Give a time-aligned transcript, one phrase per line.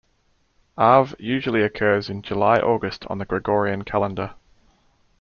[0.79, 4.33] Av usually occurs in July–August on the Gregorian calendar.